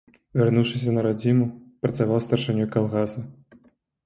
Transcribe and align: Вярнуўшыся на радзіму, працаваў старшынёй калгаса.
Вярнуўшыся 0.39 0.93
на 0.95 1.03
радзіму, 1.07 1.45
працаваў 1.87 2.23
старшынёй 2.27 2.67
калгаса. 2.79 3.19